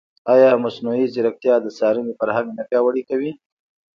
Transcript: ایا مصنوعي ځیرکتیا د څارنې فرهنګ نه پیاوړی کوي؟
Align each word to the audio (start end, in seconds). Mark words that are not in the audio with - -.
ایا 0.33 0.49
مصنوعي 0.63 1.05
ځیرکتیا 1.13 1.55
د 1.61 1.67
څارنې 1.77 2.13
فرهنګ 2.19 2.49
نه 2.57 2.63
پیاوړی 2.69 3.03
کوي؟ 3.09 3.31